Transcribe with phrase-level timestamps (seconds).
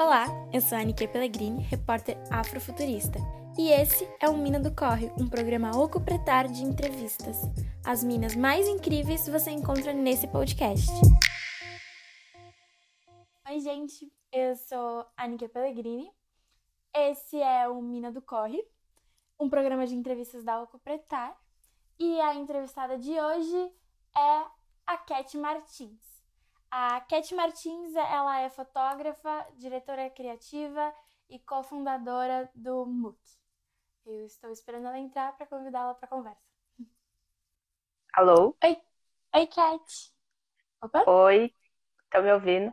[0.00, 3.18] Olá, eu sou a Anike Pellegrini, repórter afrofuturista.
[3.58, 7.36] E esse é o Mina do Corre, um programa oco pretar de entrevistas.
[7.84, 10.88] As minas mais incríveis você encontra nesse podcast.
[13.50, 16.08] Oi, gente, eu sou a Anike Pellegrini.
[16.94, 18.62] Esse é o Mina do Corre,
[19.38, 21.36] um programa de entrevistas da Oco Pretar.
[21.98, 23.72] E a entrevistada de hoje
[24.16, 24.44] é
[24.86, 26.17] a Cat Martins.
[26.70, 30.94] A Cat Martins, ela é fotógrafa, diretora criativa
[31.28, 33.18] e cofundadora do MOOC.
[34.04, 36.40] Eu estou esperando ela entrar para convidá-la para conversa.
[38.12, 38.56] Alô?
[38.62, 38.76] Oi,
[39.34, 40.12] oi, Cat.
[40.82, 41.04] Opa?
[41.10, 41.54] Oi,
[42.10, 42.72] tá me ouvindo?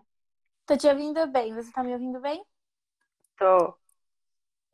[0.65, 1.53] Tô te ouvindo bem.
[1.53, 2.45] Você tá me ouvindo bem?
[3.37, 3.77] Tô.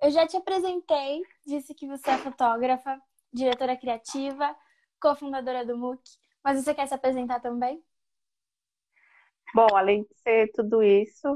[0.01, 2.99] Eu já te apresentei, disse que você é fotógrafa,
[3.31, 4.55] diretora criativa,
[4.99, 6.01] cofundadora do MOOC,
[6.43, 7.83] mas você quer se apresentar também?
[9.53, 11.27] Bom, além de ser tudo isso,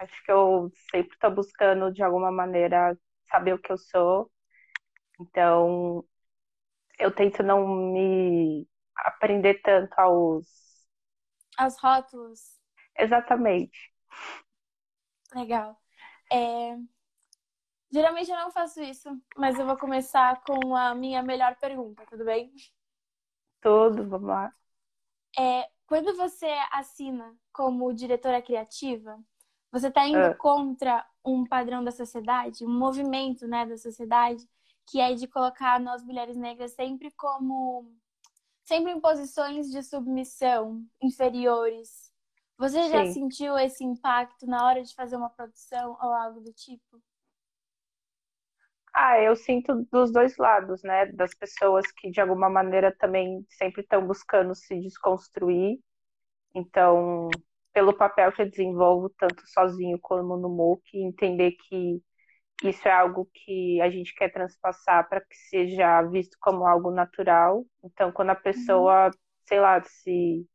[0.00, 2.98] acho que eu sempre estou buscando, de alguma maneira,
[3.30, 4.30] saber o que eu sou.
[5.20, 6.04] Então,
[6.98, 10.46] eu tento não me aprender tanto aos.
[11.56, 12.58] Aos rótulos.
[12.96, 13.78] Exatamente.
[15.34, 15.76] Legal.
[16.32, 16.76] É...
[17.90, 22.24] Geralmente eu não faço isso, mas eu vou começar com a minha melhor pergunta, tudo
[22.24, 22.52] bem?
[23.60, 24.52] Tudo, vamos lá.
[25.38, 29.18] É, quando você assina como diretora criativa,
[29.72, 30.34] você está indo é.
[30.34, 34.46] contra um padrão da sociedade, um movimento né, da sociedade,
[34.86, 37.90] que é de colocar nós mulheres negras sempre como
[38.64, 42.12] sempre em posições de submissão, inferiores.
[42.58, 43.12] Você já Sim.
[43.12, 47.02] sentiu esse impacto na hora de fazer uma produção ou algo do tipo?
[49.00, 51.06] Ah, eu sinto dos dois lados, né?
[51.12, 55.78] Das pessoas que de alguma maneira também sempre estão buscando se desconstruir.
[56.54, 57.28] Então,
[57.72, 62.02] pelo papel que eu desenvolvo, tanto sozinho como no MOOC, entender que
[62.64, 67.64] isso é algo que a gente quer transpassar para que seja visto como algo natural.
[67.84, 69.12] Então, quando a pessoa, uhum.
[69.46, 70.46] sei lá, se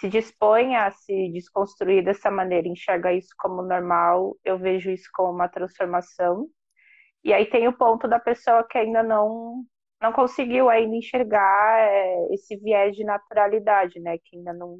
[0.00, 5.32] se dispõe a se desconstruir dessa maneira, enxerga isso como normal, eu vejo isso como
[5.32, 6.48] uma transformação.
[7.28, 9.62] E aí tem o ponto da pessoa que ainda não
[10.00, 14.16] não conseguiu ainda enxergar é, esse viés de naturalidade, né?
[14.16, 14.78] Que ainda não,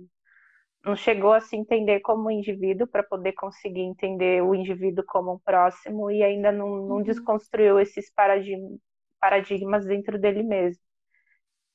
[0.83, 5.39] não chegou a se entender como indivíduo para poder conseguir entender o indivíduo como um
[5.39, 7.03] próximo e ainda não, não uhum.
[7.03, 8.79] desconstruiu esses paradigmas,
[9.21, 10.81] paradigmas dentro dele mesmo.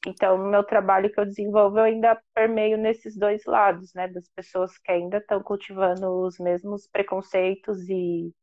[0.08, 4.08] Então, no meu trabalho que eu desenvolvo, eu ainda permeio nesses dois lados, né?
[4.08, 8.34] Das pessoas que ainda estão cultivando os mesmos preconceitos e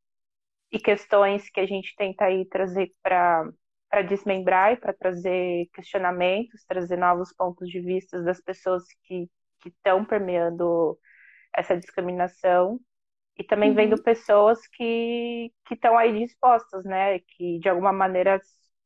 [0.70, 3.48] e questões que a gente tenta aí trazer para
[3.90, 9.28] para desmembrar e para trazer questionamentos, trazer novos pontos de vista das pessoas que
[9.66, 10.96] estão permeando
[11.56, 12.80] essa discriminação.
[13.36, 13.76] E também uhum.
[13.76, 18.40] vendo pessoas que estão aí dispostas, né, que de alguma maneira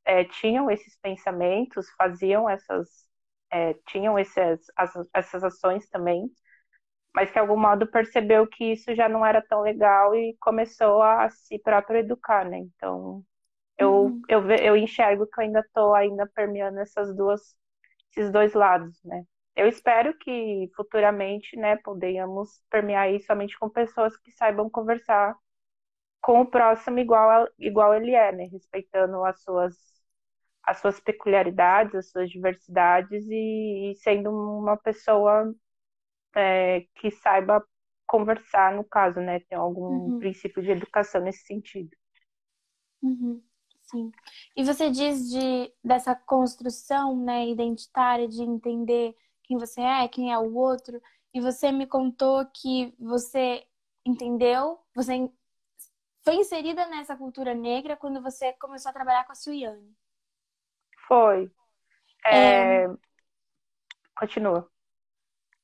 [0.05, 2.89] é, tinham esses pensamentos, faziam essas,
[3.51, 6.31] é, tinham esses, as, essas ações também,
[7.15, 11.01] mas que de algum modo percebeu que isso já não era tão legal e começou
[11.03, 12.59] a se próprio educar, né?
[12.59, 13.25] Então,
[13.79, 14.23] eu, uhum.
[14.29, 17.57] eu, eu enxergo que eu ainda estou ainda permeando essas duas,
[18.11, 19.25] esses dois lados, né?
[19.57, 25.37] Eu espero que futuramente, né, podemos permear isso somente com pessoas que saibam conversar
[26.21, 28.47] com o próximo igual, igual ele é, né?
[28.53, 29.77] Respeitando as suas,
[30.65, 35.55] as suas peculiaridades, as suas diversidades e, e sendo uma pessoa
[36.35, 37.65] é, que saiba
[38.07, 39.41] conversar, no caso, né?
[39.41, 40.19] Tem algum uhum.
[40.19, 41.91] princípio de educação nesse sentido.
[43.03, 43.43] Uhum.
[43.83, 44.11] Sim.
[44.57, 50.39] E você diz de, dessa construção né, identitária, de entender quem você é, quem é
[50.39, 51.01] o outro,
[51.33, 53.67] e você me contou que você
[54.07, 55.31] entendeu, você
[56.25, 59.95] foi inserida nessa cultura negra quando você começou a trabalhar com a Suiane.
[61.07, 61.51] Foi.
[62.25, 62.85] É...
[62.85, 62.89] É...
[64.17, 64.71] Continua.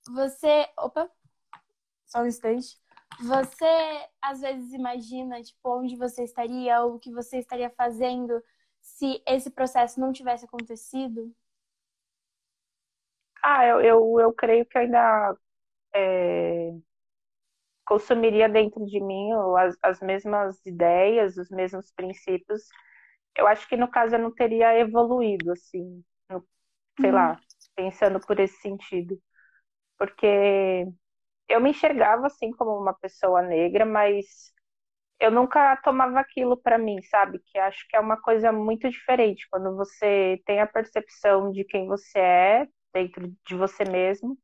[0.09, 0.69] Você.
[0.79, 1.11] Opa!
[2.07, 2.79] Só um instante.
[3.21, 8.43] Você às vezes imagina, tipo, onde você estaria ou o que você estaria fazendo
[8.81, 11.35] se esse processo não tivesse acontecido?
[13.43, 15.37] Ah, eu, eu, eu creio que ainda
[15.95, 16.73] é,
[17.85, 22.63] consumiria dentro de mim as, as mesmas ideias, os mesmos princípios.
[23.37, 26.47] Eu acho que no caso eu não teria evoluído, assim, no,
[27.01, 27.39] sei lá, uhum.
[27.77, 29.21] pensando por esse sentido
[30.01, 30.87] porque
[31.49, 34.53] eu me enxergava assim como uma pessoa negra, mas
[35.21, 37.41] eu nunca tomava aquilo para mim, sabe?
[37.47, 41.87] Que acho que é uma coisa muito diferente quando você tem a percepção de quem
[41.89, 44.39] você é dentro de você mesmo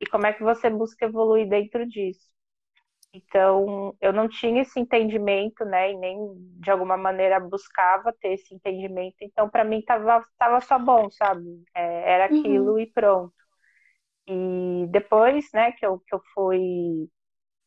[0.00, 2.28] e como é que você busca evoluir dentro disso.
[3.12, 6.18] Então, eu não tinha esse entendimento, né, e nem
[6.60, 9.16] de alguma maneira buscava ter esse entendimento.
[9.22, 11.64] Então, para mim, tava, tava só bom, sabe?
[11.74, 12.80] É, era aquilo Uhum.
[12.80, 13.34] e pronto.
[14.28, 17.08] E depois, né, que eu, que eu fui,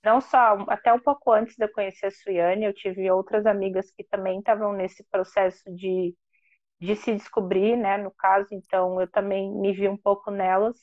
[0.04, 3.92] não só, até um pouco antes de eu conhecer a Suiane, eu tive outras amigas
[3.92, 6.16] que também estavam nesse processo de,
[6.82, 10.78] de se descobrir, né, no caso, então eu também me vi um pouco nelas.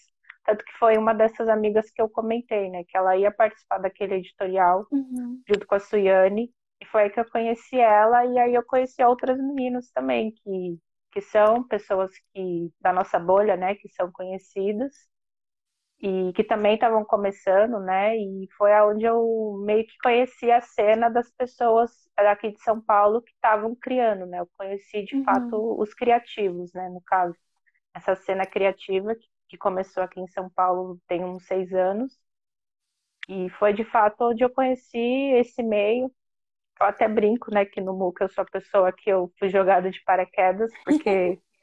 [0.45, 4.15] Tanto que foi uma dessas amigas que eu comentei, né, que ela ia participar daquele
[4.17, 5.45] editorial Uhum.
[5.49, 9.03] junto com a Suiane, e foi aí que eu conheci ela, e aí eu conheci
[9.03, 10.79] outras meninas também, que,
[11.13, 14.95] que são pessoas que da nossa bolha, né, que são conhecidas,
[16.01, 21.09] e que também estavam começando, né, e foi aonde eu meio que conheci a cena
[21.11, 25.69] das pessoas aqui de São Paulo que estavam criando, né, eu conheci de fato Uhum.
[25.81, 27.37] os criativos, né, no caso,
[27.95, 32.19] essa cena criativa que, que começou aqui em São Paulo tem uns seis anos,
[33.29, 34.99] e foi de fato onde eu conheci
[35.37, 36.11] esse meio,
[36.81, 39.91] eu até brinco, né, que no MOOC eu sou a pessoa que eu fui jogada
[39.91, 41.41] de paraquedas, porque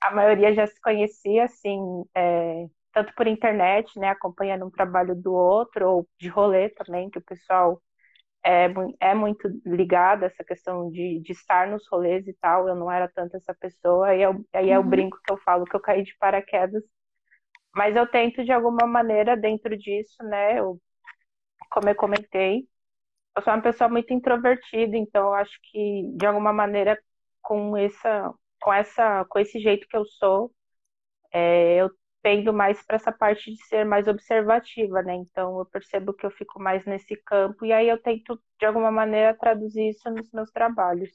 [0.00, 1.78] a maioria já se conhecia, assim,
[2.16, 7.18] é, tanto por internet, né, acompanhando um trabalho do outro, ou de rolê também, que
[7.18, 7.82] o pessoal
[8.44, 8.66] é,
[9.00, 12.90] é muito ligado a essa questão de, de estar nos rolês e tal, eu não
[12.90, 14.84] era tanto essa pessoa, aí, eu, aí é o Uhum.
[14.84, 16.82] brinco que eu falo que eu caí de paraquedas,
[17.74, 20.80] mas eu tento de alguma maneira dentro disso, né, eu,
[21.70, 22.68] como eu comentei,
[23.36, 26.98] eu sou uma pessoa muito introvertida, então eu acho que de alguma maneira
[27.42, 30.52] com essa com essa com esse jeito que eu sou,
[31.32, 31.90] é, eu
[32.22, 35.14] tendo mais para essa parte de ser mais observativa, né?
[35.14, 38.90] Então eu percebo que eu fico mais nesse campo e aí eu tento de alguma
[38.90, 41.10] maneira traduzir isso nos meus trabalhos.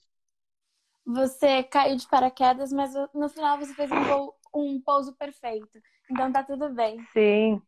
[1.06, 5.80] Você caiu de paraquedas, mas no final você fez um, voo, um pouso perfeito.
[6.12, 6.98] Então tá tudo bem.
[7.14, 7.62] Sim.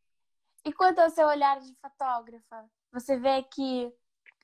[0.66, 3.92] E quanto ao seu olhar de fotógrafa, você vê que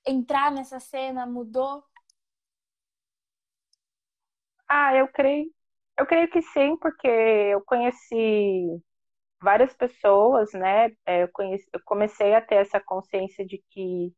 [0.06, 1.84] entrar nessa cena mudou?
[4.68, 5.52] Ah, eu creio,
[5.98, 8.68] eu creio que sim, porque eu conheci
[9.42, 10.88] várias pessoas, né?
[11.06, 14.14] É, Eu conheci, eu comecei a ter essa consciência de que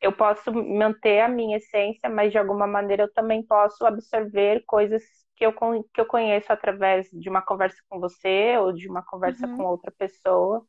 [0.00, 5.02] eu posso manter a minha essência, mas de alguma maneira eu também posso absorver coisas
[5.36, 5.52] que eu,
[5.94, 9.66] que eu conheço através de uma conversa com você ou de uma conversa com Uhum,
[9.66, 10.66] outra pessoa.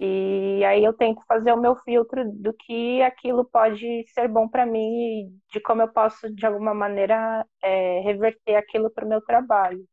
[0.00, 4.66] E aí eu tento fazer o meu filtro do que aquilo pode ser bom para
[4.66, 9.22] mim e de como eu posso, de alguma maneira, é, reverter aquilo para o meu
[9.22, 9.84] trabalho.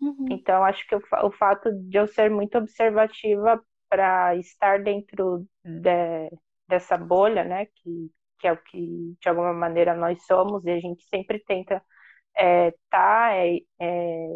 [0.00, 5.46] uhum, Então, acho que o, o fato de eu ser muito observativa para estar dentro
[5.64, 6.30] de-
[6.68, 10.80] dessa bolha, né, que, que é o que de alguma maneira nós somos, e a
[10.80, 11.82] gente sempre tenta
[12.36, 14.28] estar tá, é, é,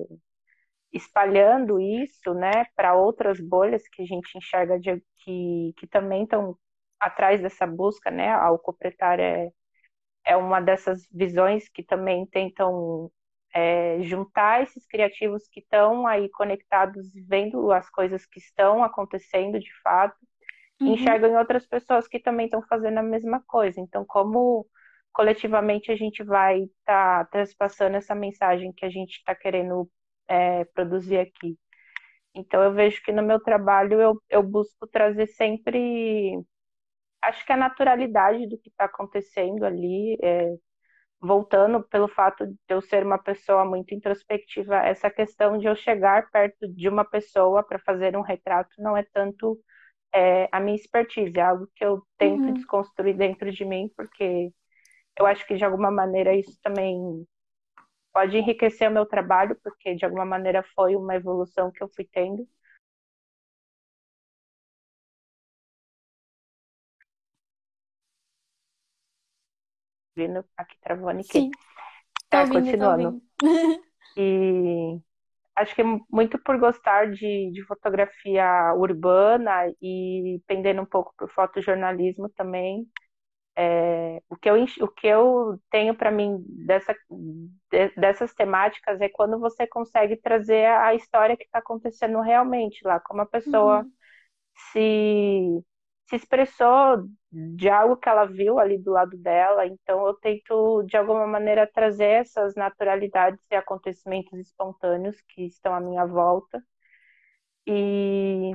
[0.96, 6.56] espalhando isso, né, para outras bolhas que a gente enxerga de, que, que também estão
[6.98, 9.50] atrás dessa busca, né, a Alcopretária é,
[10.24, 13.10] é uma dessas visões que também tentam
[13.54, 19.70] é, juntar esses criativos que estão aí conectados, vendo as coisas que estão acontecendo de
[19.82, 20.16] fato,
[20.80, 20.94] uhum.
[20.94, 23.80] enxergam em outras pessoas que também estão fazendo a mesma coisa.
[23.80, 24.66] Então, como
[25.12, 29.90] coletivamente a gente vai estar tá transpassando essa mensagem que a gente está querendo
[30.28, 31.58] é, produzir aqui?
[32.34, 36.38] Então, eu vejo que no meu trabalho eu, eu busco trazer sempre,
[37.22, 40.54] acho que a naturalidade do que está acontecendo ali, é,
[41.20, 46.30] voltando pelo fato de eu ser uma pessoa muito introspectiva, essa questão de eu chegar
[46.30, 49.58] perto de uma pessoa para fazer um retrato não é tanto
[50.14, 52.52] é, a minha expertise, é algo que eu tento Uhum.
[52.52, 54.50] desconstruir dentro de mim, porque
[55.18, 57.26] eu acho que de alguma maneira isso também
[58.16, 62.08] pode enriquecer o meu trabalho, porque de alguma maneira foi uma evolução que eu fui
[62.10, 62.48] tendo.
[70.16, 71.28] Vindo aqui travando aqui.
[71.30, 71.50] Sim,
[72.32, 73.02] É, ouvindo, tô continuando.
[73.02, 73.22] ouvindo.
[74.16, 74.98] E
[75.56, 82.30] acho que muito por gostar de, de fotografia urbana e pendendo um pouco por fotojornalismo
[82.30, 82.88] também,
[83.56, 86.94] é, o, que eu, o que eu tenho para mim dessa,
[87.70, 93.00] de, dessas temáticas é quando você consegue trazer a história que está acontecendo realmente lá,
[93.00, 93.92] como a pessoa Uhum,
[94.72, 95.62] se,
[96.08, 99.66] se expressou de algo que ela viu ali do lado dela.
[99.66, 105.80] Então, eu tento, de alguma maneira, trazer essas naturalidades e acontecimentos espontâneos que estão à
[105.80, 106.62] minha volta.
[107.66, 108.52] E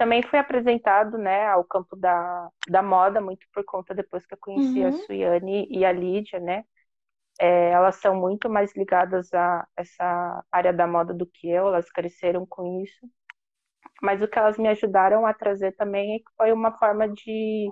[0.00, 4.38] também fui apresentado né, ao campo da, da moda, muito por conta depois que eu
[4.40, 6.64] conheci a uhum, Suiane e a Lídia, né?
[7.40, 11.90] É, elas são muito mais ligadas a essa área da moda do que eu, elas
[11.90, 13.06] cresceram com isso
[14.02, 17.68] mas o que elas me ajudaram a trazer também é que foi uma forma de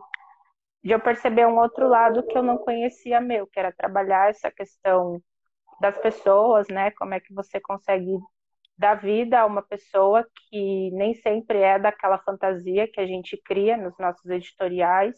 [0.84, 4.50] de eu perceber um outro lado que eu não conhecia meu, que era trabalhar essa
[4.50, 5.22] questão
[5.80, 6.90] das pessoas, né?
[6.92, 8.18] Como é que você consegue
[8.78, 13.76] dar vida a uma pessoa que nem sempre é daquela fantasia que a gente cria
[13.76, 15.16] nos nossos editoriais,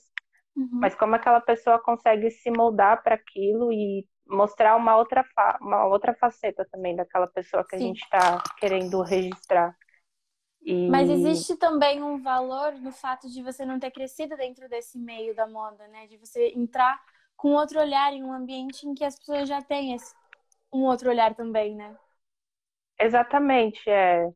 [0.57, 0.69] uhum.
[0.73, 5.25] mas como aquela pessoa consegue se moldar para aquilo e mostrar uma outra,
[5.61, 7.85] uma outra faceta também daquela pessoa que Sim.
[7.85, 9.77] a gente está querendo registrar.
[10.63, 10.89] E...
[10.89, 15.35] Mas existe também um valor no fato de você não ter crescido dentro desse meio
[15.35, 16.07] da moda, né?
[16.07, 16.99] De você entrar
[17.37, 20.15] com outro olhar em um ambiente em que as pessoas já têm esse,
[20.73, 21.97] um outro olhar também, né?
[23.01, 24.29] Exatamente, é.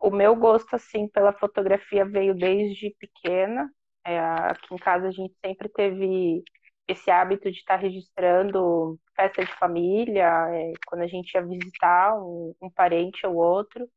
[0.00, 3.68] O meu gosto assim pela fotografia veio desde pequena.
[4.04, 6.42] É, aqui em casa a gente sempre teve
[6.86, 12.54] esse hábito de estar registrando festa de família, é, quando a gente ia visitar um,
[12.62, 13.88] um parente ou outro.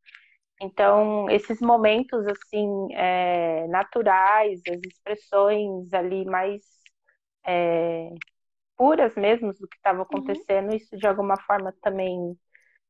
[0.61, 6.61] Então, esses momentos, assim, é, naturais, as expressões ali mais
[7.45, 8.09] é,
[8.75, 10.03] puras mesmo do que estava uhum.
[10.03, 10.75] acontecendo, uhum.
[10.75, 12.37] isso de alguma forma também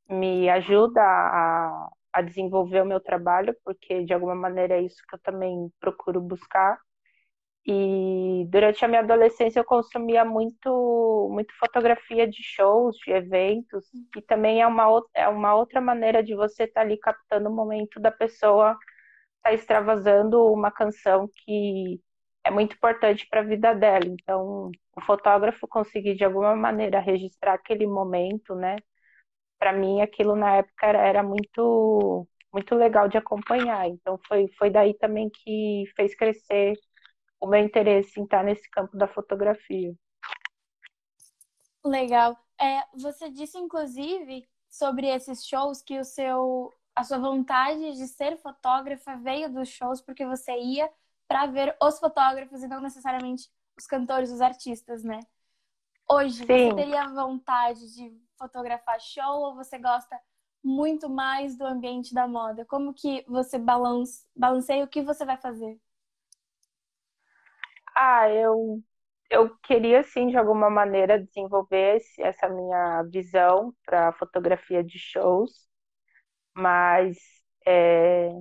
[0.10, 5.16] me ajuda a, a desenvolver o meu trabalho, porque de alguma maneira é isso que
[5.16, 6.80] eu também procuro buscar.
[7.66, 13.86] E durante a minha adolescência eu consumia muito, muito fotografia de shows, de eventos,
[14.18, 17.56] e também é uma, é uma outra maneira de você estar tá ali captando o
[17.56, 22.02] momento da pessoa estar tá extravasando uma canção que
[22.44, 24.06] é muito importante para a vida dela.
[24.06, 28.78] Então, o fotógrafo conseguir de alguma maneira registrar aquele momento, né?
[29.62, 33.88] Para mim, aquilo na época era, era muito muito legal de acompanhar.
[33.88, 36.74] Então, foi, foi daí também que fez crescer
[37.40, 39.94] o meu interesse em estar nesse campo da fotografia.
[41.86, 42.36] Legal.
[42.60, 48.38] É, você disse, inclusive, sobre esses shows que o seu, a sua vontade de ser
[48.38, 50.90] fotógrafa veio dos shows porque você ia
[51.28, 55.20] para ver os fotógrafos e não necessariamente os cantores, os artistas, né?
[56.10, 56.46] Hoje, Sim.
[56.48, 60.20] você teria vontade de fotografar show ou você gosta
[60.64, 62.66] muito mais do ambiente da moda?
[62.66, 65.80] Como que você balance, balanceia o que você vai fazer?
[67.96, 68.82] Ah, eu,
[69.30, 75.68] eu queria, sim, de alguma maneira, desenvolver esse, essa minha visão para fotografia de shows,
[76.56, 77.18] mas
[77.66, 78.32] é,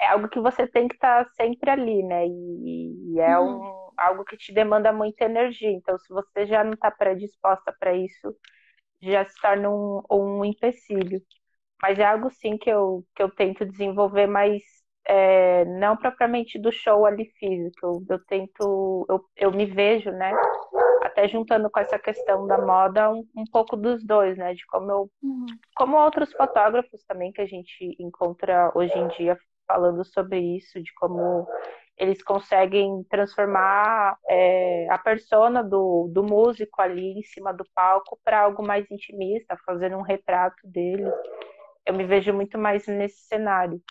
[0.00, 2.26] é algo que você tem que estar tá sempre ali, né?
[2.26, 3.62] E, e é uhum.
[3.62, 5.70] um, algo que te demanda muita energia.
[5.70, 8.34] Então, se você já não está predisposta para isso,
[9.02, 11.20] já se torna um, um empecilho.
[11.82, 14.62] Mas é algo, sim, que eu, que eu tento desenvolver mais
[15.06, 17.78] é, não propriamente do show ali físico.
[17.82, 20.32] Eu, eu tento, eu, eu me vejo, né?
[21.02, 24.54] Até juntando com essa questão da moda, um, um pouco dos dois, né?
[24.54, 25.46] De como eu, uhum.
[25.74, 30.92] como outros fotógrafos também que a gente encontra hoje em dia falando sobre isso, de
[30.94, 31.46] como
[31.98, 38.40] eles conseguem transformar é, a persona do, do músico ali em cima do palco para
[38.40, 41.10] algo mais intimista, fazendo um retrato dele.
[41.84, 43.82] Eu me vejo muito mais nesse cenário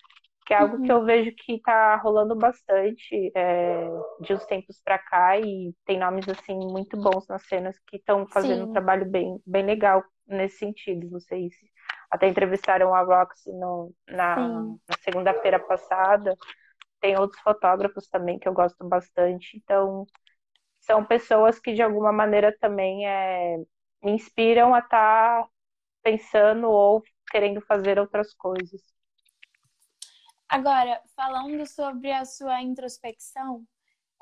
[0.48, 0.84] que é algo uhum.
[0.84, 3.86] que eu vejo que está rolando bastante é,
[4.22, 8.26] de uns tempos para cá e tem nomes assim muito bons nas cenas que estão
[8.26, 8.70] fazendo Sim.
[8.70, 11.10] um trabalho bem, bem legal nesse sentido.
[11.10, 11.54] Vocês
[12.10, 16.34] até entrevistaram a Roxy no, na, na segunda-feira passada.
[17.00, 19.58] Tem outros fotógrafos também que eu gosto bastante.
[19.58, 20.06] Então,
[20.80, 23.58] são pessoas que de alguma maneira também é,
[24.04, 25.50] me inspiram a estar tá
[26.02, 28.82] pensando ou querendo fazer outras coisas.
[30.48, 33.68] Agora, falando sobre a sua introspecção,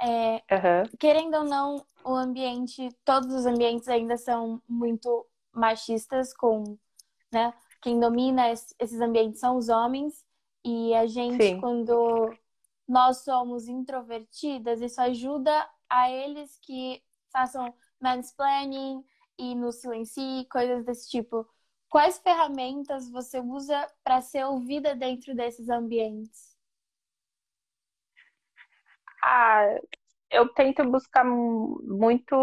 [0.02, 0.84] é, uhum.
[1.00, 6.78] querendo ou não, o ambiente, todos os ambientes ainda são muito machistas, com,
[7.32, 10.26] né, quem domina esses ambientes são os homens,
[10.64, 11.62] e a gente, Sim.
[11.62, 12.36] quando
[12.88, 19.04] nós somos introvertidas, isso ajuda a eles que façam mansplaining
[19.38, 21.48] e nos silenciem, coisas desse tipo.
[21.90, 26.56] Quais ferramentas você usa para ser ouvida dentro desses ambientes?
[29.22, 29.66] Ah,
[30.30, 32.36] eu tento buscar muito.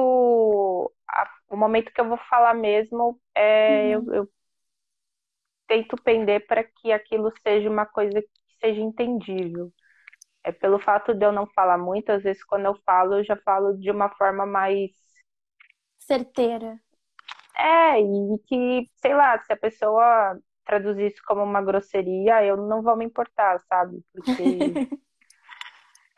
[1.49, 4.07] O momento que eu vou falar mesmo, é, uhum.
[4.07, 4.29] eu, eu
[5.67, 9.73] tento pender para que aquilo seja uma coisa que seja entendível.
[10.45, 13.37] É pelo fato de eu não falar muito, às vezes quando eu falo, eu já
[13.37, 14.91] falo de uma forma mais
[15.99, 16.79] certeira.
[17.57, 22.83] É, e que, sei lá, se a pessoa traduzir isso como uma grosseria, eu não
[22.83, 24.03] vou me importar, sabe?
[24.13, 24.43] Porque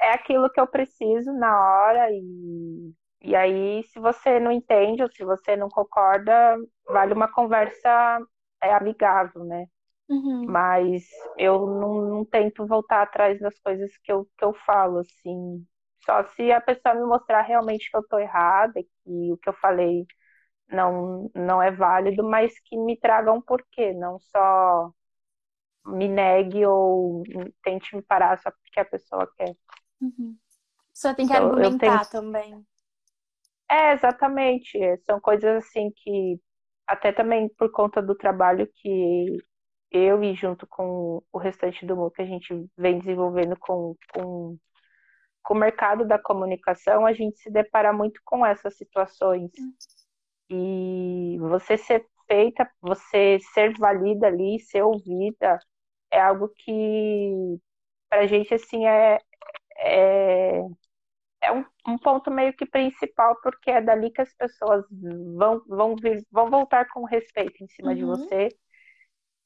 [0.01, 5.11] é aquilo que eu preciso na hora e, e aí, se você não entende ou
[5.11, 8.21] se você não concorda, vale uma conversa
[8.63, 9.67] é, amigável, né?
[10.09, 10.45] Uhum.
[10.47, 11.09] Mas
[11.39, 15.67] eu não, não, tento voltar atrás das coisas que eu, que eu falo, assim.
[16.05, 19.55] Só se a pessoa me mostrar realmente que eu tô errada, que o que eu
[19.55, 20.07] falei
[20.69, 24.91] não, não é válido, mas que me traga um porquê, não só
[25.87, 27.23] me negue ou
[27.63, 29.55] tente me parar só porque a pessoa quer.
[30.01, 30.37] Uhum.
[30.93, 32.23] Só tem que então, argumentar tenho...
[32.23, 32.67] também.
[33.71, 34.79] É, exatamente.
[35.05, 36.41] São coisas assim que,
[36.87, 39.39] até também por conta do trabalho que
[39.97, 44.59] eu e junto com o restante do mundo que a gente vem desenvolvendo com, com,
[45.43, 49.51] com o mercado da comunicação, a gente se depara muito com essas situações.
[49.59, 49.75] Uhum.
[50.51, 55.59] E você ser feita, você ser valida ali, ser ouvida,
[56.11, 57.59] é algo que
[58.09, 59.21] pra gente assim é,
[59.79, 60.61] é,
[61.41, 64.85] é um, um, ponto meio que principal, porque é dali que as pessoas
[65.37, 67.97] vão, vão, vir, vão voltar com respeito em cima uhum.
[67.97, 68.49] de você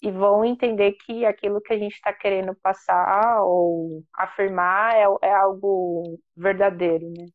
[0.03, 5.35] e vão entender que aquilo que a gente está querendo passar ou afirmar é, é
[5.35, 7.27] algo verdadeiro, né?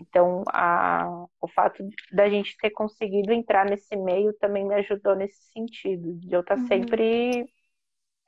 [0.00, 1.06] Então, a,
[1.40, 6.32] o fato da gente ter conseguido entrar nesse meio também me ajudou nesse sentido, de
[6.32, 6.66] eu estar tá uhum.
[6.66, 7.46] sempre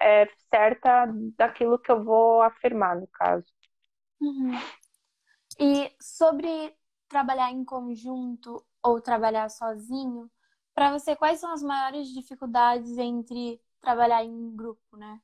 [0.00, 3.46] é, certa daquilo que eu vou afirmar, no caso.
[4.20, 4.52] Uhum.
[5.58, 6.74] E sobre
[7.08, 10.30] trabalhar em conjunto ou trabalhar sozinho,
[10.76, 15.20] para você, quais são as maiores dificuldades entre trabalhar em grupo, né?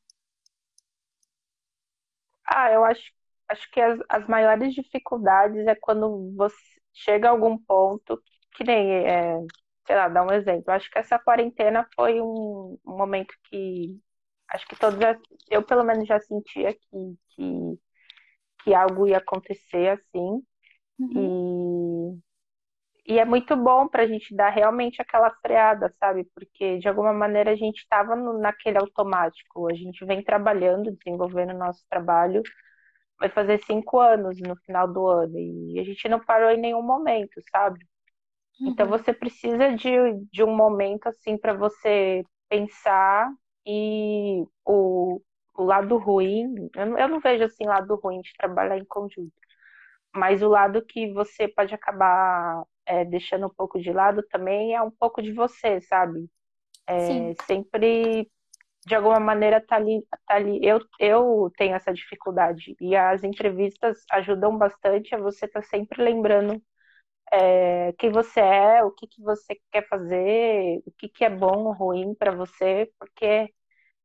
[2.46, 3.02] Ah, eu acho,
[3.48, 6.56] acho que as, as maiores dificuldades é quando você
[6.92, 8.20] chega a algum ponto,
[8.56, 9.38] que nem, é,
[9.86, 10.72] sei lá, dar um exemplo.
[10.72, 14.00] Acho que essa quarentena foi um, um momento que
[14.48, 14.98] acho que todos,
[15.50, 17.78] eu pelo menos já sentia que, que,
[18.64, 20.42] que algo ia acontecer assim.
[20.98, 21.32] Uhum.
[23.06, 26.24] E, é muito bom para a gente dar realmente aquela freada, sabe?
[26.34, 29.68] Porque de alguma maneira a gente estava naquele automático.
[29.68, 32.42] A gente vem trabalhando, desenvolvendo nosso trabalho.
[33.18, 35.38] Vai fazer cinco anos no final do ano.
[35.38, 37.80] E a gente não parou em nenhum momento, sabe?
[38.60, 38.92] Então uhum.
[38.92, 39.90] você precisa de,
[40.30, 43.32] de um momento assim para você pensar
[43.66, 45.20] e o,
[45.54, 49.32] o lado ruim, eu não, eu não vejo assim lado ruim de trabalhar em conjunto,
[50.14, 54.82] mas o lado que você pode acabar é, deixando um pouco de lado também é
[54.82, 56.28] um pouco de você, sabe?
[56.86, 58.30] É, sempre
[58.86, 60.58] de alguma maneira tá ali, tá ali.
[60.62, 66.02] Eu, eu tenho essa dificuldade e as entrevistas ajudam bastante a você estar tá sempre
[66.02, 66.60] lembrando
[67.32, 71.64] é, quem você é, o que, que você quer fazer, o que, que é bom
[71.66, 73.52] ou ruim para você, porque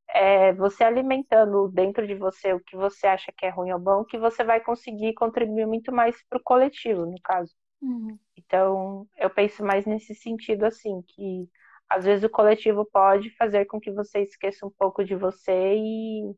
[0.09, 4.05] é você alimentando dentro de você o que você acha que é ruim ou bom,
[4.05, 7.53] que você vai conseguir contribuir muito mais para o coletivo, no caso.
[7.81, 8.17] Uhum.
[8.37, 11.49] Então, eu penso mais nesse sentido, assim, que
[11.89, 16.31] às vezes o coletivo pode fazer com que você esqueça um pouco de você e,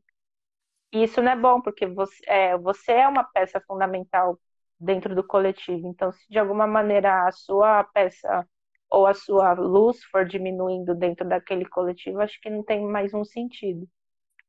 [0.92, 4.38] e isso não é bom, porque você é, você é uma peça fundamental
[4.78, 5.88] dentro do coletivo.
[5.88, 8.46] Então, se de alguma maneira a sua peça
[8.88, 13.24] ou a sua luz for diminuindo dentro daquele coletivo, acho que não tem mais um
[13.24, 13.86] sentido.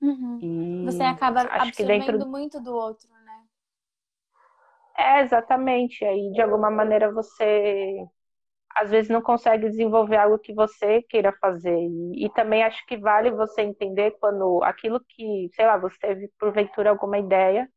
[0.01, 0.83] Uhum.
[0.85, 2.27] Você acaba absorvendo dentro...
[2.27, 3.20] muito do outro, né?
[5.01, 6.05] É, exatamente.
[6.05, 7.97] Aí, de alguma maneira, você
[8.75, 11.77] às vezes não consegue desenvolver algo que você queira fazer.
[11.77, 16.29] E, e, também acho que vale você entender quando aquilo que, sei lá, você teve
[16.39, 17.69] porventura alguma ideia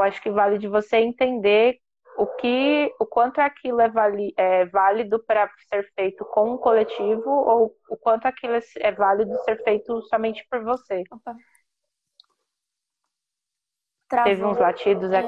[0.00, 1.78] eu acho que vale de você entender
[2.16, 7.30] o que, o quanto aquilo é, vali, é válido para ser feito com um coletivo
[7.30, 11.02] ou o quanto aquilo é, é válido ser feito somente por você.
[11.10, 11.34] Opa.
[14.24, 15.18] Teve uns latidos é...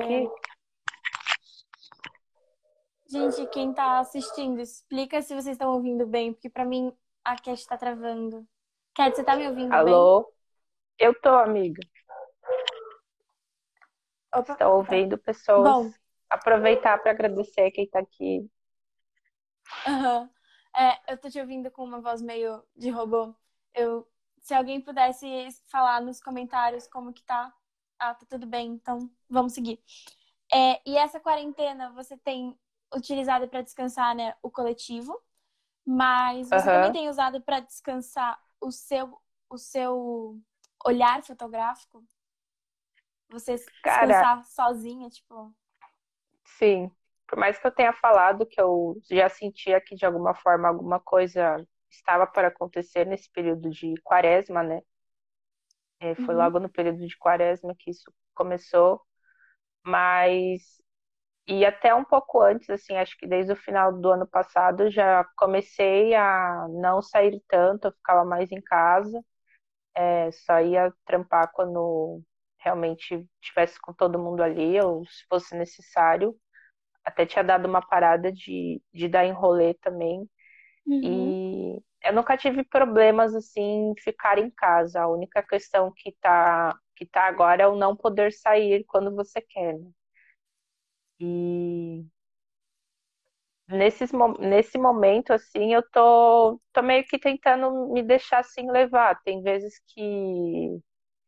[3.12, 6.90] Gente, quem tá assistindo, explica se vocês estão ouvindo bem, porque para mim
[7.22, 8.48] a Cat tá travando.
[8.94, 9.84] Cat, você tá me ouvindo Alô?
[9.84, 9.92] bem?
[9.92, 10.32] Alô?
[10.98, 11.82] Eu tô, amiga.
[14.34, 15.76] Opa, Estou ouvindo pessoas.
[15.76, 15.92] Bom.
[16.30, 18.50] Aproveitar para agradecer quem está aqui.
[19.86, 20.30] Uhum.
[20.74, 23.34] É, eu tô te ouvindo com uma voz meio de robô.
[23.74, 25.26] Eu, se alguém pudesse
[25.66, 27.52] falar nos comentários como que tá.
[27.98, 29.78] Ah, tá tudo bem, então vamos seguir.
[30.50, 32.58] É, e essa quarentena você tem
[32.94, 35.20] utilizado para descansar né, o coletivo,
[35.84, 36.64] mas você uhum.
[36.64, 39.18] também tem usado para descansar o seu,
[39.50, 40.38] o seu
[40.84, 42.04] olhar fotográfico?
[43.30, 45.54] Você Cara, descansar sozinha, tipo.
[46.44, 46.90] Sim.
[47.26, 51.00] Por mais que eu tenha falado que eu já sentia que de alguma forma alguma
[51.00, 54.82] coisa estava para acontecer nesse período de quaresma, né?
[55.98, 56.40] É, foi uhum.
[56.40, 59.00] logo no período de quaresma que isso começou.
[59.84, 60.80] Mas
[61.46, 65.24] e até um pouco antes, assim, acho que desde o final do ano passado já
[65.36, 69.20] comecei a não sair tanto, eu ficava mais em casa,
[69.94, 72.22] é, só ia trampar quando
[72.58, 76.34] realmente tivesse com todo mundo ali, ou se fosse necessário.
[77.04, 80.28] Até tinha dado uma parada de, de dar enrolê também.
[80.86, 81.00] Uhum.
[81.02, 85.02] E eu nunca tive problemas assim em ficar em casa.
[85.02, 89.40] A única questão que tá, que tá agora é o não poder sair quando você
[89.40, 89.78] quer.
[89.78, 89.90] Né?
[91.22, 92.04] E
[93.68, 99.20] nesses, nesse momento, assim, eu tô, tô meio que tentando me deixar assim levar.
[99.22, 100.78] Tem vezes que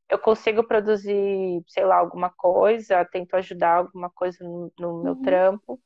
[0.09, 5.17] eu consigo produzir, sei lá, alguma coisa, tento ajudar alguma coisa no, no meu Uhum.
[5.17, 5.81] trampo,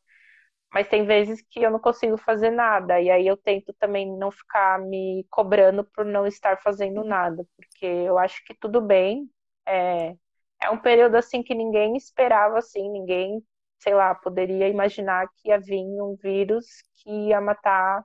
[0.72, 4.30] mas tem vezes que eu não consigo fazer nada, e aí eu tento também não
[4.30, 9.30] ficar me cobrando por não estar fazendo nada, porque eu acho que tudo bem.
[9.66, 10.16] É,
[10.62, 13.42] é um período assim que ninguém esperava assim, ninguém,
[13.78, 18.04] sei lá, poderia imaginar que ia vir um vírus que ia matar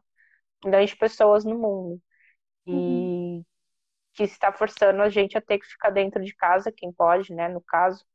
[0.63, 2.01] milhões de pessoas no mundo.
[2.65, 3.41] Uhum.
[3.41, 3.45] E
[4.13, 7.47] que está forçando a gente a ter que ficar dentro de casa, quem pode, né,
[7.47, 8.05] no caso.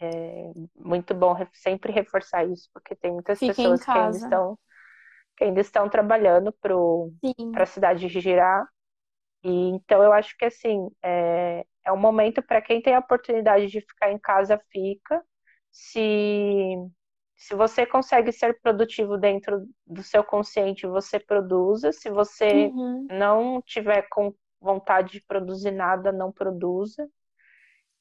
[0.00, 4.58] É muito bom sempre reforçar isso, porque tem muitas Fica em pessoas que ainda estão
[5.36, 8.64] que ainda estão trabalhando para a cidade girar.
[9.42, 13.66] E então eu acho que assim é, é um momento para quem tem a oportunidade
[13.68, 15.20] de ficar em casa fica.
[15.70, 16.76] Se
[17.38, 21.92] se você consegue ser produtivo dentro do seu consciente, você produza.
[21.92, 23.10] Se você Uhum.
[23.10, 27.08] não tiver com vontade de produzir nada, não produza.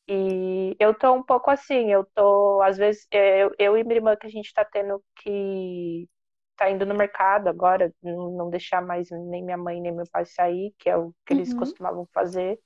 [0.10, 4.16] E eu tô um pouco assim, eu tô, às vezes, eu, eu e minha irmã
[4.16, 6.10] que a gente tá tendo que
[6.56, 10.26] tá indo no mercado agora, não não deixar mais nem minha mãe nem meu pai
[10.26, 11.54] sair, que é o que eles Uhum.
[11.54, 12.58] costumavam fazer.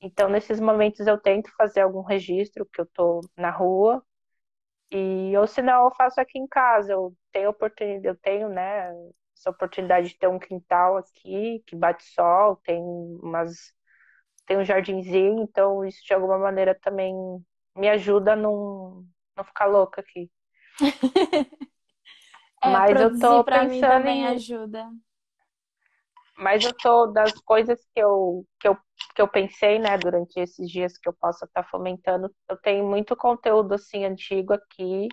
[0.00, 4.04] Então, nesses momentos eu tento fazer algum registro que eu tô na rua,
[4.92, 6.92] e ou senão eu faço aqui em casa.
[6.92, 8.90] Eu tenho oportunidade, eu tenho, né,
[9.36, 12.80] essa oportunidade de ter um quintal aqui que bate sol, tem
[13.22, 13.72] umas
[14.46, 17.14] tem um jardinzinho, então isso de alguma maneira também
[17.76, 20.30] me ajuda a não, não ficar louca aqui.
[22.62, 24.26] É, Mas eu tô pra mim pensando também em.
[24.26, 24.88] ajuda.
[26.36, 28.76] Mas eu tô das coisas que eu, que eu,
[29.14, 33.16] que eu pensei, né, durante esses dias que eu possa estar fomentando, eu tenho muito
[33.16, 35.08] conteúdo assim antigo aqui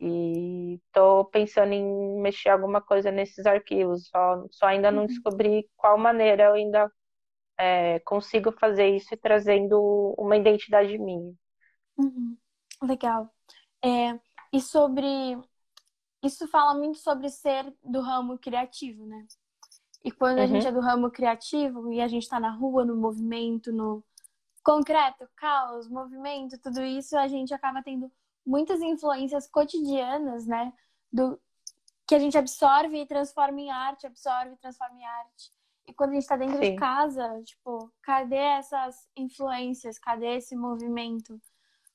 [0.00, 4.08] e tô pensando em mexer alguma coisa nesses arquivos.
[4.08, 5.06] Só, só ainda não Uhum.
[5.06, 6.90] descobri qual maneira eu ainda
[7.58, 11.32] é, consigo fazer isso e trazendo uma identidade minha.
[11.96, 12.36] Uhum.
[12.82, 13.32] Legal.
[13.84, 14.20] É,
[14.52, 15.06] e sobre.
[16.22, 19.26] Isso fala muito sobre ser do ramo criativo, né?
[20.04, 22.84] E quando a gente Uhum, é do ramo criativo e a gente tá na rua,
[22.84, 24.04] no movimento, no
[24.62, 28.12] concreto, caos, movimento, tudo isso, a gente acaba tendo
[28.46, 30.72] muitas influências cotidianas, né?
[31.12, 31.40] Do
[32.06, 35.52] que a gente absorve e transforma em arte, absorve e transforma em arte.
[35.86, 36.76] E quando a gente tá dentro de sim.
[36.76, 39.98] casa, tipo, cadê essas influências?
[39.98, 41.40] Cadê esse movimento?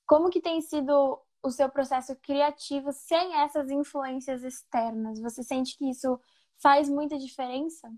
[0.05, 5.19] Como que tem sido o seu processo criativo sem essas influências externas?
[5.21, 6.19] Você sente que isso
[6.61, 7.89] faz muita diferença?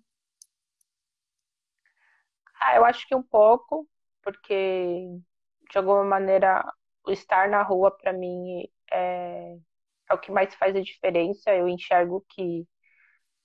[2.60, 3.88] Ah, eu acho que um pouco,
[4.22, 5.08] porque
[5.72, 6.64] de alguma maneira
[7.06, 9.58] o estar na rua para mim é,
[10.10, 11.54] é o que mais faz a diferença.
[11.56, 12.68] Eu enxergo que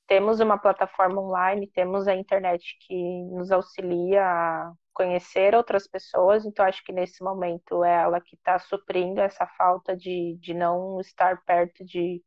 [0.07, 2.95] temos uma plataforma online, temos a internet que
[3.31, 8.59] nos auxilia a conhecer outras pessoas, então acho que nesse momento é ela que está
[8.59, 12.23] suprindo essa falta de, de não estar perto de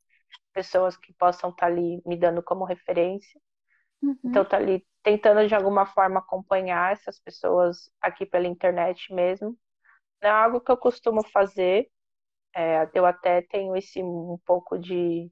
[0.53, 3.39] pessoas que possam estar ali me dando como referência.
[4.23, 9.57] Então, Uhum, tá ali tentando de alguma forma acompanhar essas pessoas aqui pela internet mesmo.
[10.21, 11.89] Não é algo que eu costumo fazer.
[12.55, 15.31] É, eu até tenho esse um pouco de,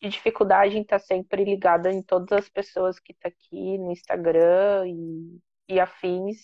[0.00, 3.92] de dificuldade em estar sempre ligada em todas as pessoas que estão tá aqui no
[3.92, 6.38] Instagram e, e afins.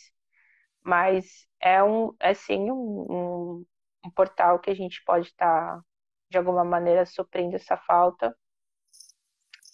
[0.82, 3.66] Mas é um, é sim um, um,
[4.06, 5.84] um portal que a gente pode estar tá,
[6.30, 8.36] de alguma maneira suprindo essa falta.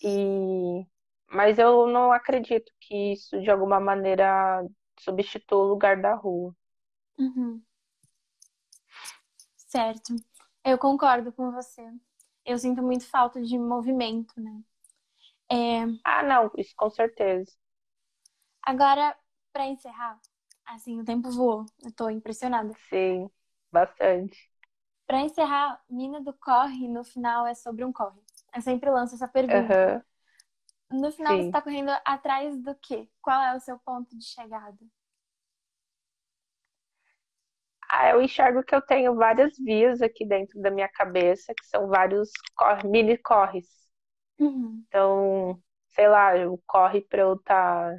[0.02, 0.86] E
[1.28, 4.62] mas eu não acredito que isso de alguma maneira
[5.00, 6.54] substitua o lugar da rua.
[7.18, 7.64] uhum,
[9.56, 10.14] certo.
[10.64, 11.82] Eu concordo com você.
[12.44, 14.62] Eu sinto muito falta de movimento, né?
[15.50, 17.52] É, Ah, não, isso com certeza.
[18.62, 19.16] agora,
[19.52, 20.20] para encerrar,
[20.66, 21.64] assim, o tempo voou.
[21.84, 22.76] Eu tô impressionada.
[22.88, 23.30] Sim,
[23.72, 24.36] bastante.
[25.06, 28.20] Para encerrar, Mina do Corre, no final é sobre um corre.
[28.54, 29.78] Eu sempre lanço essa pergunta.
[29.78, 30.02] Aham,
[30.90, 31.50] No final você sim.
[31.50, 33.06] tá correndo atrás do quê?
[33.20, 34.78] Qual é o seu ponto de chegada?
[37.88, 41.88] Ah, eu enxergo que eu tenho várias vias aqui dentro da minha cabeça, que são
[41.88, 43.66] vários corre, mini corres.
[44.38, 47.94] Uhum, Então, sei lá, eu corre para eu estar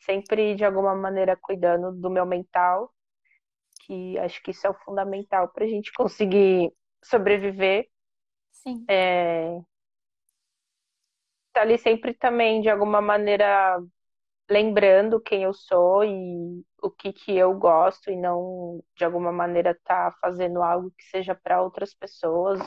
[0.00, 2.92] sempre de alguma maneira cuidando do meu mental,
[3.88, 6.70] que acho que isso é o fundamental para a gente conseguir
[7.02, 7.88] sobreviver.
[8.52, 8.84] Sim.
[8.88, 9.58] É...
[11.52, 13.80] Tá ali sempre também, de alguma maneira,
[14.48, 19.76] lembrando quem eu sou e o que que eu gosto e não, de alguma maneira,
[19.84, 22.60] tá fazendo algo que seja para outras pessoas,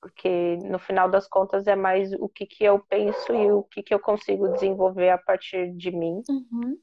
[0.00, 3.82] porque no final das contas é mais o que que eu penso e o que
[3.82, 6.22] que eu consigo desenvolver a partir de mim.
[6.28, 6.78] Uhum.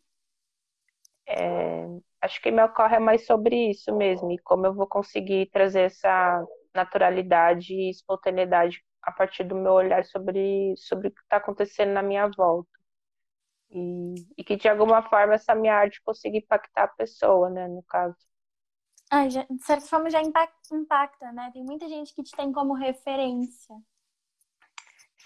[1.28, 1.86] É,
[2.22, 6.46] acho que me ocorre mais sobre isso mesmo, e como eu vou conseguir trazer essa
[6.74, 12.02] naturalidade e espontaneidade a partir do meu olhar sobre, sobre o que está acontecendo na
[12.02, 12.70] minha volta.
[13.70, 17.84] E, e, que de alguma forma essa minha arte consiga impactar a pessoa, né, no
[17.84, 18.16] caso.
[19.10, 21.50] Ah, já, de certa forma já impacta, impacta, né?
[21.54, 23.76] Tem muita gente que te tem como referência.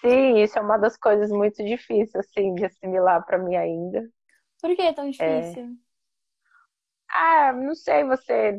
[0.01, 4.07] Sim, isso é uma das coisas muito difíceis, assim, de assimilar para mim ainda.
[4.59, 5.63] Por que é tão difícil?
[5.63, 5.90] É...
[7.11, 8.57] Ah, não sei, você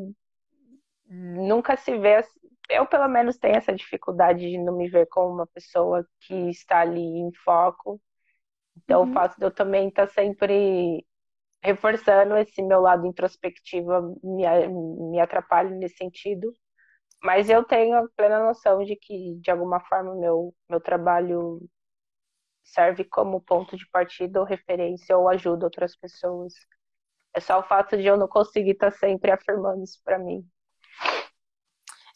[1.07, 2.23] nunca se vê.
[2.69, 6.81] Eu, pelo menos, tenho essa dificuldade de não me ver como uma pessoa que está
[6.81, 8.01] ali em foco.
[8.77, 9.11] Então, uhum.
[9.11, 11.05] o fato de eu também estar sempre
[11.63, 14.45] reforçando esse meu lado introspectivo me,
[15.11, 16.53] me atrapalha nesse sentido.
[17.23, 21.61] Mas eu tenho a plena noção de que, de alguma forma, meu, meu trabalho
[22.63, 26.53] serve como ponto de partida ou referência ou ajuda outras pessoas.
[27.33, 30.47] É só o fato de eu não conseguir estar tá sempre afirmando isso para mim.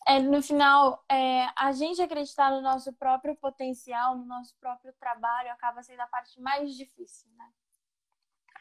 [0.08, 5.52] É, no final, é, a gente acreditar no nosso próprio potencial, no nosso próprio trabalho,
[5.52, 7.46] acaba sendo a parte mais difícil, né?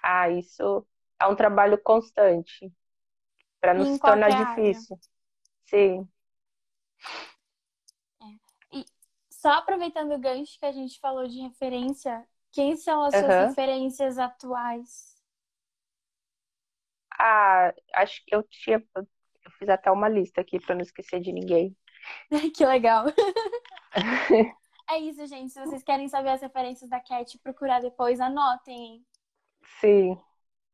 [0.02, 0.84] Ah, isso
[1.20, 2.72] é um trabalho constante
[3.60, 4.44] para não se tornar área.
[4.44, 4.98] difícil.
[5.66, 6.08] Sim.
[8.20, 8.78] É.
[8.78, 8.84] E
[9.30, 13.20] só aproveitando o gancho que a gente falou de referência, quem são as uhum.
[13.20, 15.15] suas referências atuais?
[17.18, 18.82] Ah, acho que eu tinha.
[18.94, 21.76] Eu fiz até uma lista aqui para não esquecer de ninguém.
[22.54, 23.06] que legal.
[24.90, 25.52] é isso, gente.
[25.52, 29.04] Se vocês querem saber as referências da Cat, procurar depois, anotem.
[29.80, 30.18] Sim.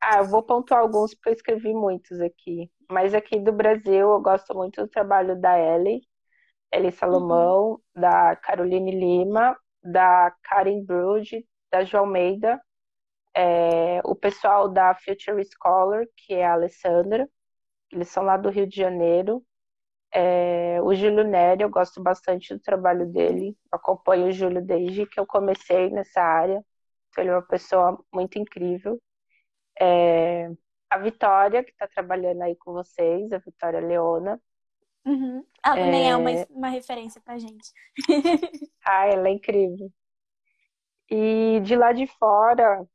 [0.00, 2.70] Ah, eu vou pontuar alguns porque eu escrevi muitos aqui.
[2.90, 6.02] Mas aqui do Brasil, eu gosto muito do trabalho da Ellie,
[6.72, 7.78] Ellie Salomão, uhum.
[7.94, 12.60] da Caroline Lima, da Karen Brood, da João Almeida,
[13.34, 17.28] é, o pessoal da Future Scholar, que é a Alessandra,
[17.90, 19.44] eles são lá do Rio de Janeiro.
[20.14, 25.18] É, o Júlio Nery, eu gosto bastante do trabalho dele, acompanho o Júlio desde que
[25.18, 26.62] eu comecei nessa área,
[27.08, 29.00] então ele é uma pessoa muito incrível.
[29.80, 30.50] É,
[30.90, 34.40] a Vitória, que está trabalhando aí com vocês, a Vitória Leona.
[35.06, 35.44] Uhum.
[35.64, 36.46] Ela também é uma, é.
[36.50, 37.72] uma referência pra gente.
[38.84, 39.90] ah, ela é incrível.
[41.10, 42.86] E de lá de fora,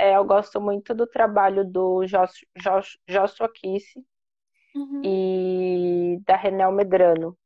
[0.00, 2.02] é, eu gosto muito do trabalho do
[3.06, 4.02] Joshua Kiss
[4.74, 5.02] uhum.
[5.04, 7.36] e da Renel Medrano.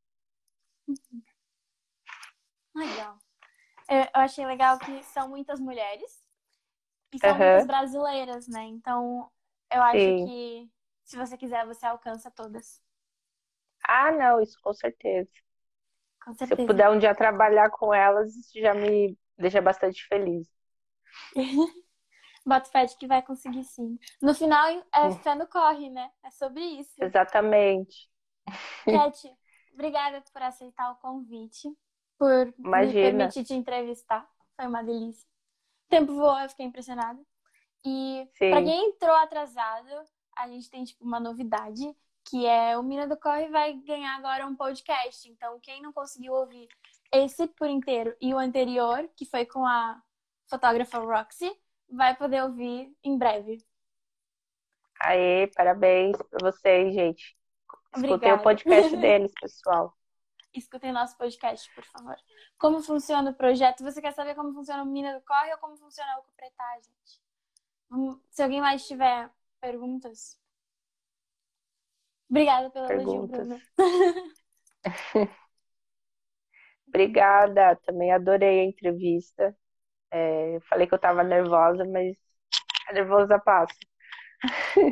[0.87, 1.21] Uhum.
[2.75, 3.17] Legal.
[3.89, 6.23] Eu, eu achei legal que são muitas mulheres
[7.13, 7.37] e são uhum.
[7.37, 8.63] muitas brasileiras, né?
[8.63, 9.29] Então,
[9.71, 10.25] eu acho Sim.
[10.25, 10.71] que
[11.03, 12.81] se você quiser, você alcança todas.
[13.83, 15.29] Ah, não, isso com certeza.
[16.23, 16.55] Com certeza.
[16.55, 20.49] Se eu puder um dia trabalhar com elas, isso já me deixa bastante feliz.
[22.45, 23.97] Boto fé que vai conseguir sim.
[24.21, 26.11] No final, é fé no corre, né?
[26.23, 26.93] É sobre isso.
[27.01, 28.07] Exatamente.
[28.85, 29.35] Cat,
[29.73, 31.67] obrigada por aceitar o convite,
[32.19, 32.93] por Imagina.
[32.93, 34.29] me permitir te entrevistar.
[34.55, 35.27] Foi uma delícia.
[35.87, 37.19] O tempo voou, eu fiquei impressionada.
[37.83, 39.89] E para quem entrou atrasado,
[40.35, 44.45] a gente tem tipo uma novidade, que é o Mina do Corre vai ganhar agora
[44.45, 45.29] um podcast.
[45.29, 46.67] Então, quem não conseguiu ouvir
[47.11, 50.01] esse por inteiro e o anterior, que foi com a
[50.49, 51.51] fotógrafa Roxy,
[51.89, 53.57] vai poder ouvir em breve.
[55.01, 57.37] Aê, parabéns para vocês, gente.
[57.95, 59.95] Escutem o podcast deles, pessoal.
[60.53, 62.15] Escutem nosso podcast, por favor.
[62.57, 63.83] Como funciona o projeto?
[63.83, 67.21] Você quer saber como funciona o Mina do Corre ou como funciona o Cupretar, gente?
[68.31, 70.39] Se alguém mais tiver perguntas.
[72.29, 73.47] Obrigada pela perguntas.
[73.47, 73.61] elogio,
[76.87, 79.55] Obrigada, também adorei a entrevista.
[80.11, 82.15] É, falei que eu tava nervosa, mas
[82.87, 83.75] a nervosa passa.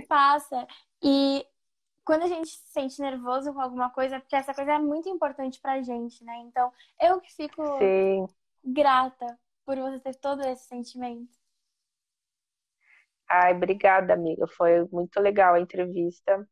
[0.08, 0.67] Passa.
[1.02, 1.45] E
[2.04, 5.60] quando a gente se sente nervoso com alguma coisa, porque essa coisa é muito importante
[5.62, 6.38] pra gente, né?
[6.39, 8.26] Então, eu que fico Sim.
[8.63, 11.32] grata por você ter todo esse sentimento.
[13.30, 14.45] Ai, obrigada, amiga.
[14.47, 16.47] Foi muito legal a entrevista.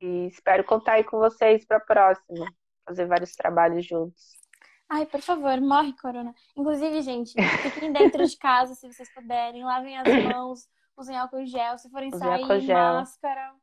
[0.00, 2.46] E espero contar aí com vocês para a próxima.
[2.84, 4.36] Fazer vários trabalhos juntos.
[4.88, 6.34] Ai, por favor, morre, Corona.
[6.56, 9.64] Inclusive, gente, fiquem dentro de casa se vocês puderem.
[9.64, 11.76] Lavem as mãos, usem álcool gel.
[11.78, 13.54] Se forem sair, máscara.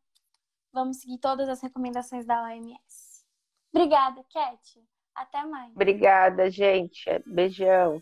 [0.73, 3.23] Vamos seguir todas as recomendações da OMS.
[3.73, 4.83] Obrigada, Cat.
[5.15, 5.71] Até mais.
[5.71, 7.05] Obrigada, gente.
[7.25, 8.01] Beijão.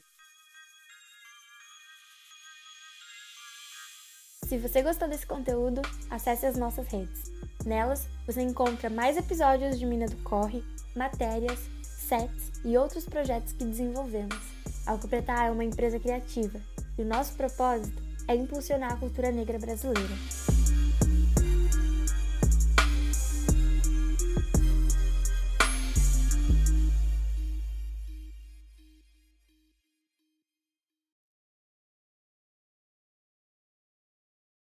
[4.45, 7.31] Se você gostou desse conteúdo, acesse as nossas redes.
[7.65, 10.63] Nelas, você encontra mais episódios de Mina do Corre,
[10.95, 11.69] matérias,
[12.11, 14.35] sets e outros projetos que desenvolvemos.
[14.85, 16.59] A Alcopretar é uma empresa criativa
[16.97, 20.50] e o nosso propósito é impulsionar a cultura negra brasileira.